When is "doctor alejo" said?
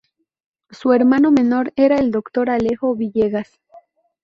2.09-2.95